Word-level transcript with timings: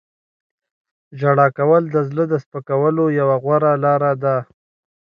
•ژړا 1.19 1.47
کول 1.57 1.83
د 1.89 1.95
زړه 2.09 2.23
د 2.31 2.33
سپکولو 2.43 3.03
یوه 3.19 3.35
غوره 3.43 3.73
لاره 3.83 4.11
ده. 4.23 4.37